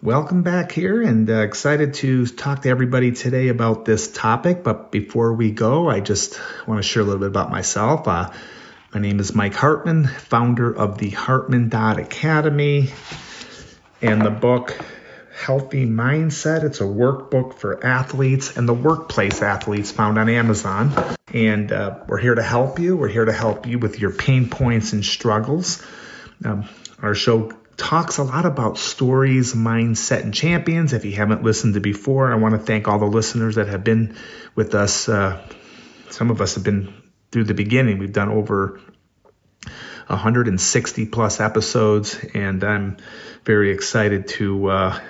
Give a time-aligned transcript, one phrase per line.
[0.00, 4.62] Welcome back here and uh, excited to talk to everybody today about this topic.
[4.62, 8.06] But before we go, I just want to share a little bit about myself.
[8.06, 8.30] Uh,
[8.94, 12.90] my name is Mike Hartman, founder of the Hartman Academy
[14.00, 14.78] and the book
[15.36, 16.62] Healthy Mindset.
[16.62, 20.92] It's a workbook for athletes and the workplace athletes found on Amazon.
[21.34, 22.96] And uh, we're here to help you.
[22.96, 25.84] We're here to help you with your pain points and struggles.
[26.44, 26.68] Um,
[27.02, 30.92] our show talks a lot about stories, mindset, and champions.
[30.92, 33.84] If you haven't listened to before, I want to thank all the listeners that have
[33.84, 34.16] been
[34.54, 35.08] with us.
[35.08, 35.40] Uh,
[36.10, 36.92] some of us have been
[37.30, 37.98] through the beginning.
[37.98, 38.80] We've done over
[40.08, 42.96] 160 plus episodes, and I'm
[43.44, 45.00] very excited to, uh,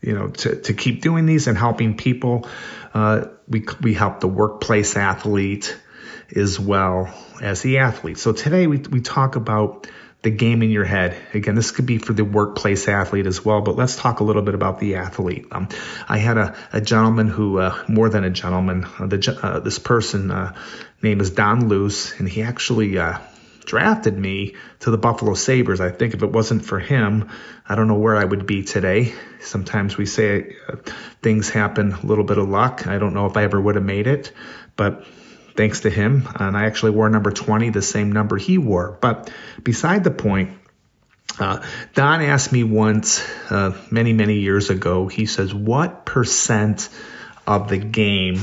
[0.00, 2.48] you know, to, to keep doing these and helping people.
[2.94, 5.76] Uh, we we help the workplace athlete
[6.34, 8.18] as well as the athlete.
[8.18, 9.86] So today we we talk about
[10.22, 11.16] the game in your head.
[11.32, 14.42] Again, this could be for the workplace athlete as well, but let's talk a little
[14.42, 15.46] bit about the athlete.
[15.52, 15.68] Um,
[16.08, 19.78] I had a, a gentleman who, uh, more than a gentleman, uh, the, uh, this
[19.78, 20.54] person uh,
[21.02, 23.18] name is Don Luce, and he actually uh,
[23.64, 25.80] drafted me to the Buffalo Sabres.
[25.80, 27.30] I think if it wasn't for him,
[27.68, 29.14] I don't know where I would be today.
[29.40, 30.76] Sometimes we say uh,
[31.22, 32.88] things happen, a little bit of luck.
[32.88, 34.32] I don't know if I ever would have made it,
[34.74, 35.06] but
[35.58, 36.26] thanks to him.
[36.36, 38.96] And I actually wore number 20, the same number he wore.
[39.00, 39.28] But
[39.62, 40.56] beside the point,
[41.38, 41.62] uh,
[41.94, 46.88] Don asked me once, uh, many, many years ago, he says, What percent
[47.44, 48.40] of the game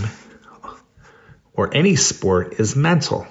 [1.54, 3.26] or any sport is mental?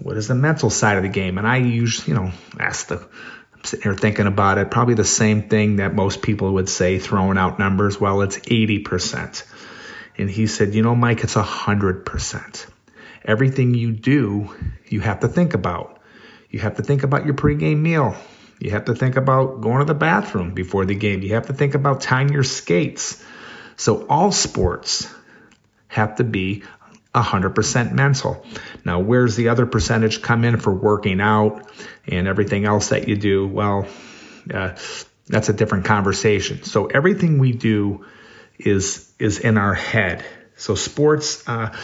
[0.00, 1.38] What is the mental side of the game?
[1.38, 5.04] And I usually, you know, ask the, I'm sitting here thinking about it, probably the
[5.04, 8.00] same thing that most people would say, throwing out numbers.
[8.00, 9.44] Well, it's 80%.
[10.18, 12.66] And he said, You know, Mike, it's 100%.
[13.24, 14.54] Everything you do,
[14.86, 16.00] you have to think about.
[16.50, 18.16] You have to think about your pregame meal.
[18.58, 21.22] You have to think about going to the bathroom before the game.
[21.22, 23.22] You have to think about tying your skates.
[23.76, 25.12] So all sports
[25.86, 26.64] have to be
[27.14, 28.44] 100% mental.
[28.84, 31.70] Now, where's the other percentage come in for working out
[32.06, 33.46] and everything else that you do?
[33.46, 33.86] Well,
[34.52, 34.76] uh,
[35.26, 36.64] that's a different conversation.
[36.64, 38.06] So everything we do
[38.58, 40.24] is is in our head.
[40.56, 41.76] So sports, uh,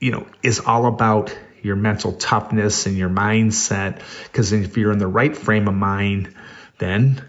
[0.00, 4.00] you know, is all about your mental toughness and your mindset.
[4.24, 6.34] Because if you're in the right frame of mind,
[6.78, 7.22] then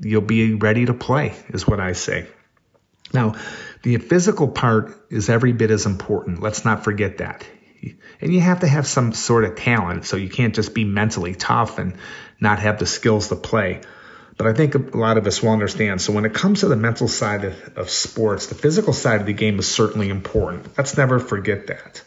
[0.00, 1.34] you'll be ready to play.
[1.48, 2.26] Is what I say.
[3.12, 3.34] Now,
[3.82, 6.40] the physical part is every bit as important.
[6.40, 7.44] Let's not forget that.
[8.20, 11.34] And you have to have some sort of talent, so you can't just be mentally
[11.34, 11.96] tough and
[12.38, 13.80] not have the skills to play.
[14.40, 16.00] But I think a lot of us will understand.
[16.00, 19.26] So when it comes to the mental side of, of sports, the physical side of
[19.26, 20.78] the game is certainly important.
[20.78, 22.02] Let's never forget that.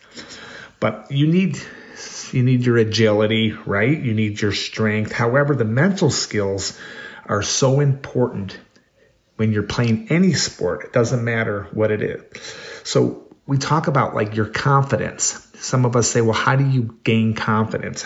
[0.80, 1.62] But you need
[2.32, 3.96] you need your agility, right?
[3.96, 5.12] You need your strength.
[5.12, 6.76] However, the mental skills
[7.28, 8.60] are so important
[9.36, 10.86] when you're playing any sport.
[10.86, 12.24] It doesn't matter what it is.
[12.84, 15.48] So we talk about like your confidence.
[15.60, 18.04] Some of us say, well, how do you gain confidence?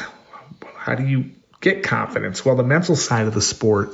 [0.75, 1.31] How do you
[1.62, 2.45] get confidence?
[2.45, 3.90] Well, the mental side of the sport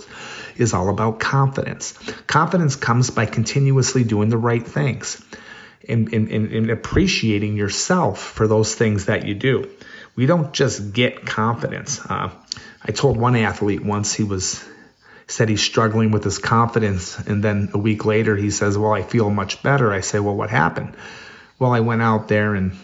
[0.55, 1.93] is all about confidence.
[2.27, 5.23] Confidence comes by continuously doing the right things
[5.87, 9.69] and, and, and appreciating yourself for those things that you do.
[10.15, 11.99] We don't just get confidence.
[11.99, 12.29] Uh,
[12.81, 14.63] I told one athlete once he was
[15.25, 19.01] said he's struggling with his confidence, and then a week later he says, "Well, I
[19.01, 20.95] feel much better." I say, "Well, what happened?"
[21.57, 22.77] Well, I went out there and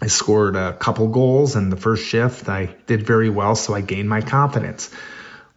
[0.00, 2.48] I scored a couple goals in the first shift.
[2.48, 4.90] I did very well, so I gained my confidence.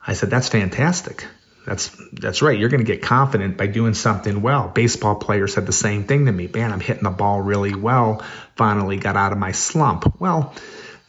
[0.06, 1.26] I said, "That's fantastic.
[1.66, 2.58] That's that's right.
[2.58, 6.26] You're going to get confident by doing something well." Baseball player said the same thing
[6.26, 6.48] to me.
[6.48, 8.24] Man, I'm hitting the ball really well.
[8.56, 10.20] Finally got out of my slump.
[10.20, 10.54] Well,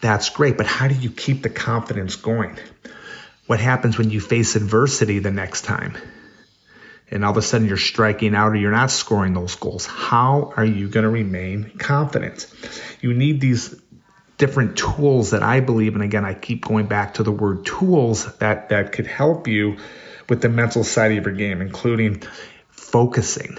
[0.02, 2.58] that's great, but how do you keep the confidence going?
[3.46, 5.96] What happens when you face adversity the next time?
[7.12, 9.86] And all of a sudden you're striking out or you're not scoring those goals.
[9.86, 12.46] How are you going to remain confident?
[13.00, 13.80] You need these
[14.38, 18.34] different tools that I believe, and again, I keep going back to the word tools
[18.38, 19.76] that, that could help you
[20.28, 22.22] with the mental side of your game, including
[22.70, 23.58] focusing.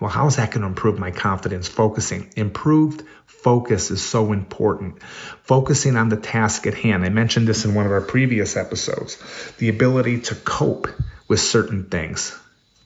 [0.00, 1.68] Well, how is that going to improve my confidence?
[1.68, 2.32] Focusing.
[2.36, 5.02] Improved focus is so important.
[5.42, 7.04] Focusing on the task at hand.
[7.04, 9.18] I mentioned this in one of our previous episodes.
[9.58, 10.88] The ability to cope
[11.28, 12.38] with certain things.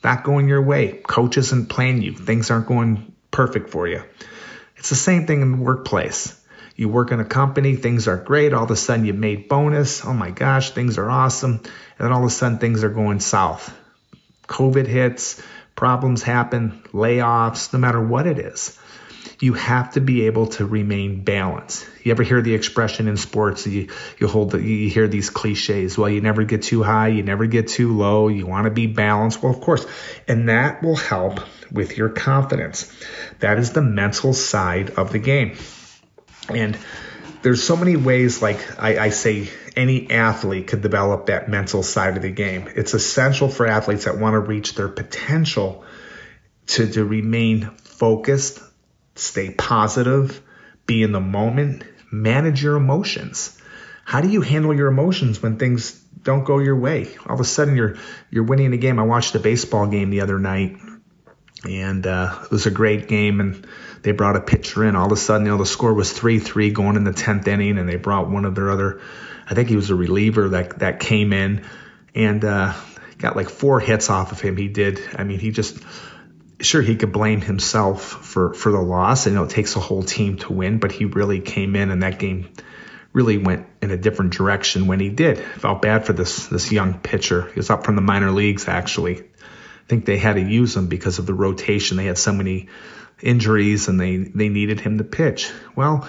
[0.07, 0.93] Not going your way.
[0.93, 2.13] Coach isn't playing you.
[2.15, 4.05] Things aren't going perfect for you.
[4.77, 6.41] It's the same thing in the workplace.
[6.77, 8.53] You work in a company, things are great.
[8.53, 10.05] All of a sudden, you made bonus.
[10.05, 11.55] Oh my gosh, things are awesome.
[11.55, 11.65] And
[11.99, 13.77] then all of a sudden, things are going south.
[14.47, 15.43] COVID hits,
[15.75, 18.79] problems happen, layoffs, no matter what it is.
[19.41, 21.87] You have to be able to remain balanced.
[22.03, 23.67] You ever hear the expression in sports?
[23.67, 23.89] You
[24.19, 25.99] you hold the, you hear these cliches.
[25.99, 28.29] Well, you never get too high, you never get too low.
[28.29, 29.43] You want to be balanced.
[29.43, 29.87] Well, of course,
[30.29, 31.41] and that will help
[31.71, 32.93] with your confidence.
[33.41, 35.57] That is the mental side of the game.
[36.49, 36.79] And
[37.43, 42.17] there's so many ways, like I, I, say, any athlete could develop that mental side
[42.17, 42.69] of the game.
[42.75, 45.85] It's essential for athletes that want to reach their potential
[46.69, 48.61] to, to remain focused,
[49.19, 50.43] stay positive,
[50.87, 53.61] be in the moment, manage your emotions.
[54.05, 55.93] How do you handle your emotions when things
[56.23, 57.17] don't go your way?
[57.27, 57.97] All of a sudden you're
[58.31, 58.99] you're winning a game.
[58.99, 60.77] I watched a baseball game the other night
[61.65, 63.67] and uh, it was a great game and
[64.03, 64.95] they brought a pitcher in.
[64.95, 67.49] All of a sudden, you know, the score was three three going in the tenth
[67.49, 69.01] inning, and they brought one of their other,
[69.51, 71.65] I think he was a reliever that that came in
[72.15, 72.75] and uh,
[73.19, 74.57] got like four hits off of him.
[74.57, 75.01] He did.
[75.17, 75.83] I mean, he just
[76.61, 79.27] sure he could blame himself for for the loss.
[79.27, 82.03] I know it takes a whole team to win, but he really came in and
[82.03, 82.49] that game
[83.13, 85.39] really went in a different direction when he did.
[85.39, 87.43] Felt bad for this this young pitcher.
[87.43, 89.21] He was up from the minor leagues actually.
[89.21, 91.97] I think they had to use him because of the rotation.
[91.97, 92.69] They had so many
[93.23, 95.51] injuries and they, they needed him to pitch.
[95.75, 96.09] Well,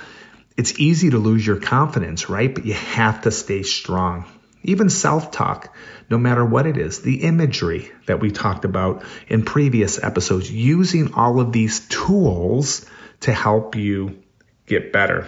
[0.55, 2.53] it's easy to lose your confidence, right?
[2.53, 4.25] But you have to stay strong.
[4.67, 5.73] Even self talk,
[6.09, 11.13] no matter what it is, the imagery that we talked about in previous episodes, using
[11.13, 12.85] all of these tools
[13.21, 14.21] to help you
[14.65, 15.25] get better.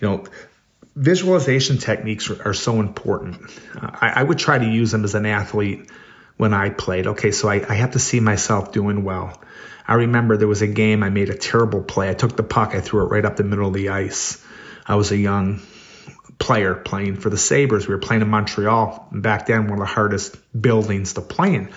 [0.00, 0.24] You know,
[0.94, 3.50] visualization techniques are, so important.
[3.74, 5.90] I, I would try to use them as an athlete
[6.36, 7.06] when I played.
[7.06, 9.40] Okay, so I, I have to see myself doing well.
[9.88, 12.10] I remember there was a game I made a terrible play.
[12.10, 14.44] I took the puck, I threw it right up the middle of the ice.
[14.86, 15.62] I was a young
[16.42, 17.86] player playing for the Sabres.
[17.86, 19.08] We were playing in Montreal.
[19.12, 21.70] Back then, one of the hardest buildings to play in.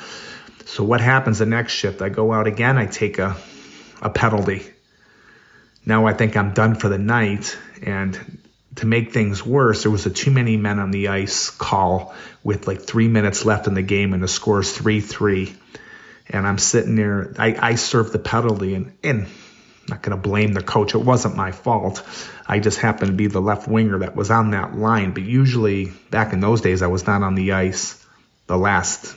[0.66, 2.02] So what happens the next shift?
[2.02, 3.38] I go out again, I take a,
[4.02, 4.64] a penalty.
[5.86, 7.56] Now I think I'm done for the night.
[7.84, 8.42] And
[8.78, 12.66] to make things worse, there was a too many men on the ice call with
[12.66, 15.56] like three minutes left in the game, and the score is 3 3
[16.28, 17.34] and I'm sitting there.
[17.38, 19.28] I, I served the penalty, and, and
[19.88, 20.96] not going to blame the coach.
[20.96, 22.04] It wasn't my fault.
[22.48, 25.14] I just happened to be the left winger that was on that line.
[25.14, 28.04] But usually, back in those days, I was not on the ice
[28.48, 29.16] the last,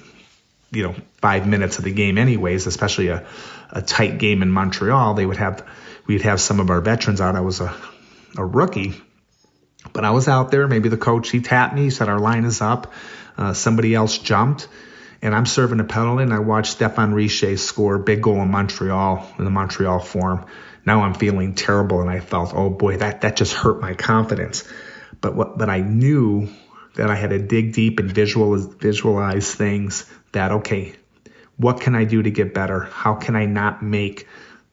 [0.70, 2.66] you know, five minutes of the game, anyways.
[2.66, 3.26] Especially a,
[3.70, 5.64] a tight game in Montreal, they would have
[6.06, 7.34] we'd have some of our veterans out.
[7.34, 7.74] I was a
[8.36, 8.94] a rookie,
[9.92, 10.68] but I was out there.
[10.68, 12.92] Maybe the coach he tapped me, he said our line is up.
[13.36, 14.68] Uh, somebody else jumped
[15.20, 18.50] and I'm serving a penalty, and I watched Stéphane Richer score a big goal in
[18.50, 20.46] Montreal in the Montreal Forum.
[20.86, 24.64] Now I'm feeling terrible, and I felt, oh boy, that that just hurt my confidence.
[25.20, 26.48] But what, but I knew
[26.94, 30.06] that I had to dig deep and visualize visualize things.
[30.32, 30.94] That okay,
[31.56, 32.80] what can I do to get better?
[32.80, 34.28] How can I not make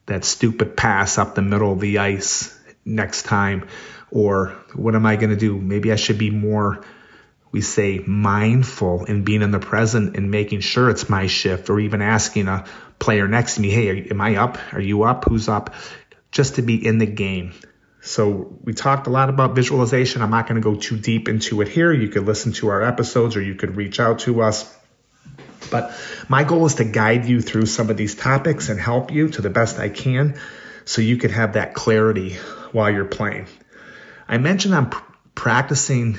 [0.06, 3.68] that stupid pass up the middle of the ice next time?
[4.12, 5.58] Or what am I going to do?
[5.58, 6.84] Maybe I should be more
[7.52, 11.80] we say mindful in being in the present and making sure it's my shift or
[11.80, 12.64] even asking a
[12.98, 14.58] player next to me, hey, am I up?
[14.72, 15.24] Are you up?
[15.24, 15.74] Who's up?
[16.30, 17.52] Just to be in the game.
[18.00, 20.22] So we talked a lot about visualization.
[20.22, 21.92] I'm not going to go too deep into it here.
[21.92, 24.72] You could listen to our episodes or you could reach out to us.
[25.70, 25.92] But
[26.28, 29.42] my goal is to guide you through some of these topics and help you to
[29.42, 30.38] the best I can
[30.84, 32.34] so you can have that clarity
[32.72, 33.46] while you're playing.
[34.28, 35.02] I mentioned I'm pr-
[35.34, 36.18] practicing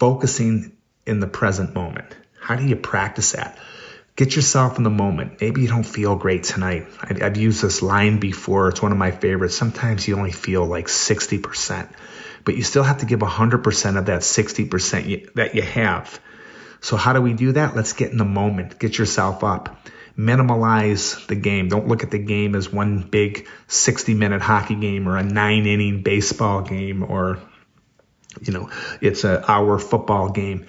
[0.00, 0.72] focusing
[1.06, 2.16] in the present moment.
[2.40, 3.58] How do you practice that?
[4.16, 5.40] Get yourself in the moment.
[5.40, 6.88] Maybe you don't feel great tonight.
[7.02, 8.68] I've used this line before.
[8.68, 9.56] It's one of my favorites.
[9.56, 11.88] Sometimes you only feel like 60%,
[12.44, 16.20] but you still have to give 100% of that 60% that you have.
[16.80, 17.76] So how do we do that?
[17.76, 18.78] Let's get in the moment.
[18.78, 19.76] Get yourself up.
[20.18, 21.68] Minimalize the game.
[21.68, 25.66] Don't look at the game as one big 60 minute hockey game or a nine
[25.66, 27.38] inning baseball game or
[28.40, 28.70] you know,
[29.00, 30.66] it's an hour football game,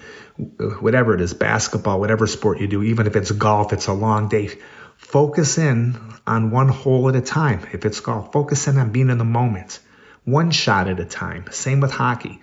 [0.79, 4.29] whatever it is, basketball, whatever sport you do, even if it's golf, it's a long
[4.29, 4.49] day.
[4.97, 7.67] Focus in on one hole at a time.
[7.73, 9.79] If it's golf, focus in on being in the moment,
[10.23, 11.45] one shot at a time.
[11.51, 12.39] Same with hockey.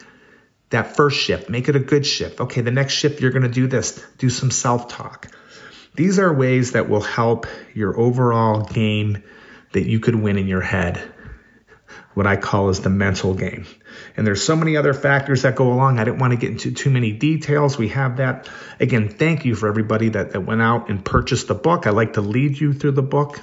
[0.71, 2.41] That first shift, make it a good shift.
[2.41, 4.05] Okay, the next shift, you're going to do this.
[4.19, 5.29] Do some self talk.
[5.95, 9.23] These are ways that will help your overall game
[9.73, 11.03] that you could win in your head.
[12.15, 13.67] What I call is the mental game.
[14.17, 15.99] And there's so many other factors that go along.
[15.99, 17.79] I didn't want to get into too many details.
[17.79, 18.49] We have that.
[18.81, 21.87] Again, thank you for everybody that, that went out and purchased the book.
[21.87, 23.41] I like to lead you through the book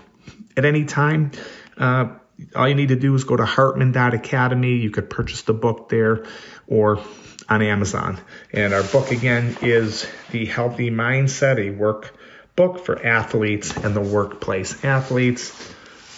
[0.58, 1.32] at any time.
[1.78, 2.16] Uh,
[2.56, 4.76] all you need to do is go to hartman.academy.
[4.76, 6.26] You could purchase the book there
[6.68, 7.00] or
[7.48, 8.20] on Amazon.
[8.52, 12.14] And our book again is The Healthy Mindset, a work
[12.56, 14.84] book for athletes and the workplace.
[14.84, 15.74] Athletes,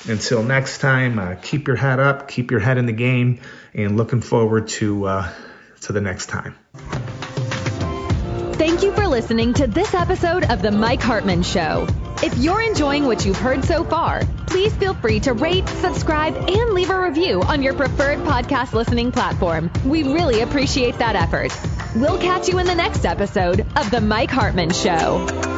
[0.07, 3.39] until next time, uh, keep your head up, keep your head in the game,
[3.73, 5.33] and looking forward to uh,
[5.81, 6.55] to the next time.
[8.53, 11.87] Thank you for listening to this episode of The Mike Hartman Show.
[12.23, 16.71] If you're enjoying what you've heard so far, please feel free to rate, subscribe, and
[16.71, 19.69] leave a review on your preferred podcast listening platform.
[19.85, 21.55] We really appreciate that effort.
[21.95, 25.56] We'll catch you in the next episode of The Mike Hartman Show.